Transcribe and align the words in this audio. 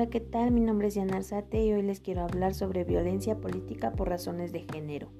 Hola, 0.00 0.08
¿qué 0.08 0.20
tal? 0.20 0.50
Mi 0.50 0.62
nombre 0.62 0.88
es 0.88 0.94
Yana 0.94 1.18
Arzate 1.18 1.62
y 1.62 1.74
hoy 1.74 1.82
les 1.82 2.00
quiero 2.00 2.22
hablar 2.22 2.54
sobre 2.54 2.84
violencia 2.84 3.36
política 3.36 3.92
por 3.92 4.08
razones 4.08 4.50
de 4.50 4.60
género. 4.60 5.10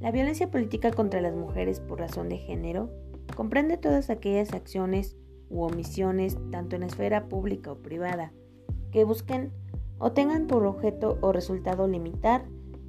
La 0.00 0.10
violencia 0.10 0.50
política 0.50 0.90
contra 0.90 1.22
las 1.22 1.34
mujeres 1.34 1.80
por 1.80 1.98
razón 1.98 2.28
de 2.28 2.36
género 2.36 2.90
comprende 3.34 3.78
todas 3.78 4.10
aquellas 4.10 4.52
acciones 4.52 5.16
u 5.48 5.62
omisiones, 5.62 6.36
tanto 6.50 6.76
en 6.76 6.82
esfera 6.82 7.26
pública 7.30 7.72
o 7.72 7.78
privada, 7.78 8.34
que 8.92 9.04
busquen 9.04 9.50
o 9.98 10.12
tengan 10.12 10.46
por 10.46 10.66
objeto 10.66 11.16
o 11.22 11.32
resultado 11.32 11.88
limitar, 11.88 12.44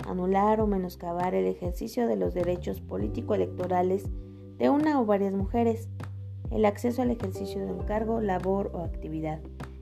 anular 0.05 0.59
o 0.59 0.67
menoscabar 0.67 1.35
el 1.35 1.45
ejercicio 1.45 2.05
de 2.05 2.17
los 2.17 2.33
derechos 2.33 2.81
político-electorales 2.81 4.09
de 4.57 4.69
una 4.69 4.99
o 4.99 5.05
varias 5.05 5.31
mujeres, 5.31 5.87
el 6.49 6.65
acceso 6.65 7.01
al 7.01 7.11
ejercicio 7.11 7.65
de 7.65 7.71
un 7.71 7.85
cargo, 7.85 8.19
labor 8.19 8.71
o 8.73 8.83
actividad 8.83 9.39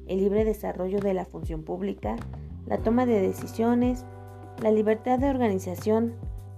el 0.10 0.20
libre 0.20 0.44
desarrollo 0.44 1.00
de 1.00 1.14
la 1.14 1.24
función 1.24 1.64
pública, 1.64 2.18
la 2.66 2.80
toma 2.80 3.06
de 3.06 3.22
decisiones, 3.22 4.06
la 4.62 4.72
libertad 4.72 5.20
de 5.20 5.30
organización 5.30 6.16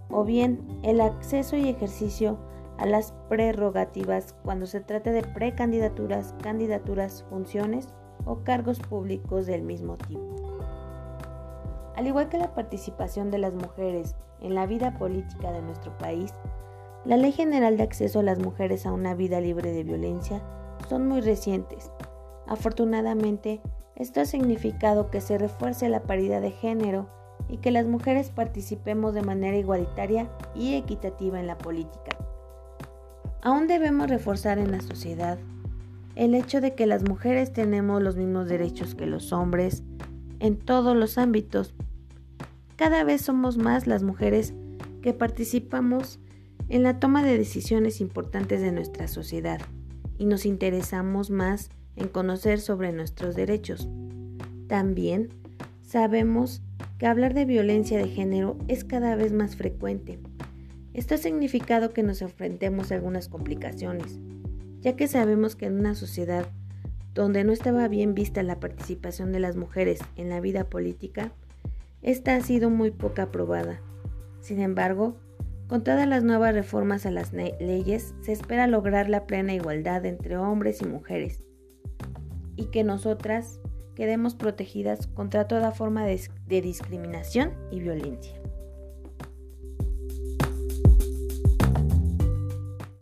o 0.10 0.24
bien 0.24 0.60
el 0.84 1.02
acceso 1.02 1.56
y 1.58 1.70
ejercicio 1.70 2.40
a 2.78 2.86
las 2.86 3.14
prerrogativas 3.30 4.36
cuando 4.44 4.66
se 4.66 4.80
trata 4.80 5.12
de 5.12 5.22
precandidaturas, 5.22 6.34
candidaturas, 6.42 7.26
funciones 7.30 7.94
o 8.26 8.40
cargos 8.44 8.80
públicos 8.80 9.46
del 9.46 9.62
mismo 9.62 9.98
tipo. 9.98 10.22
Al 11.96 12.08
igual 12.08 12.30
que 12.30 12.38
la 12.38 12.56
participación 12.56 13.30
de 13.32 13.38
las 13.38 13.54
mujeres 13.54 14.16
en 14.40 14.56
la 14.56 14.66
vida 14.66 14.98
política 14.98 15.52
de 15.52 15.62
nuestro 15.62 15.96
país, 15.98 16.34
la 17.04 17.18
Ley 17.18 17.34
General 17.34 17.78
de 17.78 17.84
Acceso 17.84 18.20
a 18.20 18.24
las 18.24 18.40
Mujeres 18.40 18.86
a 18.86 18.94
una 18.94 19.14
Vida 19.14 19.42
Libre 19.42 19.72
de 19.74 19.84
Violencia 19.84 20.42
son 20.88 21.08
muy 21.08 21.22
recientes 21.22 21.92
Afortunadamente, 22.52 23.62
esto 23.96 24.20
ha 24.20 24.26
significado 24.26 25.10
que 25.10 25.22
se 25.22 25.38
refuerce 25.38 25.88
la 25.88 26.04
paridad 26.04 26.42
de 26.42 26.52
género 26.52 27.08
y 27.48 27.60
que 27.60 27.72
las 27.72 27.86
mujeres 27.86 28.30
participemos 28.30 29.14
de 29.14 29.22
manera 29.22 29.56
igualitaria 29.56 30.30
y 30.54 30.74
equitativa 30.74 31.40
en 31.40 31.48
la 31.48 31.58
política. 31.58 32.18
Aún 33.42 33.68
debemos 33.68 34.10
reforzar 34.10 34.60
en 34.60 34.70
la 34.70 34.82
sociedad 34.82 35.40
el 36.16 36.36
hecho 36.36 36.60
de 36.60 36.76
que 36.76 36.88
las 36.88 37.08
mujeres 37.08 37.54
tenemos 37.54 38.04
los 38.04 38.18
mismos 38.18 38.50
derechos 38.50 38.96
que 38.96 39.06
los 39.06 39.32
hombres 39.32 39.84
en 40.40 40.58
todos 40.58 40.94
los 40.94 41.18
ámbitos. 41.18 41.74
Cada 42.76 43.06
vez 43.06 43.22
somos 43.22 43.58
más 43.58 43.88
las 43.88 44.04
mujeres 44.04 44.54
que 45.02 45.14
participamos 45.14 46.20
en 46.68 46.84
la 46.84 47.00
toma 47.00 47.24
de 47.24 47.38
decisiones 47.38 48.02
importantes 48.02 48.60
de 48.60 48.74
nuestra 48.74 49.08
sociedad 49.08 49.62
y 50.18 50.26
nos 50.26 50.46
interesamos 50.46 51.30
más 51.30 51.70
en 51.96 52.08
conocer 52.08 52.60
sobre 52.60 52.92
nuestros 52.92 53.36
derechos. 53.36 53.88
También 54.68 55.30
sabemos 55.82 56.62
que 56.98 57.08
hablar 57.08 57.34
de 57.34 57.46
violencia 57.46 57.98
de 57.98 58.08
género 58.08 58.58
es 58.68 58.84
cada 58.84 59.16
vez 59.16 59.34
más 59.34 59.56
frecuente. 59.56 60.20
Esto 60.94 61.16
ha 61.16 61.18
significado 61.18 61.92
que 61.92 62.04
nos 62.04 62.22
enfrentemos 62.22 62.92
a 62.92 62.96
algunas 62.96 63.28
complicaciones, 63.28 64.20
ya 64.82 64.96
que 64.96 65.08
sabemos 65.08 65.56
que 65.56 65.66
en 65.66 65.80
una 65.80 65.96
sociedad 65.96 66.46
donde 67.14 67.44
no 67.44 67.52
estaba 67.52 67.88
bien 67.88 68.14
vista 68.14 68.44
la 68.44 68.60
participación 68.60 69.32
de 69.32 69.40
las 69.40 69.56
mujeres 69.56 70.00
en 70.16 70.30
la 70.30 70.40
vida 70.40 70.66
política, 70.66 71.32
esta 72.02 72.36
ha 72.36 72.42
sido 72.42 72.70
muy 72.70 72.92
poca 72.92 73.24
aprobada. 73.24 73.82
Sin 74.40 74.60
embargo, 74.60 75.18
con 75.68 75.84
todas 75.84 76.08
las 76.08 76.24
nuevas 76.24 76.54
reformas 76.54 77.06
a 77.06 77.12
las 77.12 77.32
leyes, 77.34 78.14
se 78.22 78.32
espera 78.32 78.68
lograr 78.68 79.10
la 79.10 79.28
plena 79.28 79.54
igualdad 79.54 80.06
entre 80.06 80.38
hombres 80.38 80.82
y 80.82 80.86
mujeres 80.86 81.44
y 82.56 82.66
que 82.66 82.84
nosotras 82.84 83.60
quedemos 83.96 84.36
protegidas 84.36 85.08
contra 85.08 85.48
toda 85.48 85.72
forma 85.72 86.06
de, 86.06 86.62
discriminación 86.62 87.54
y 87.72 87.80
violencia. 87.80 88.42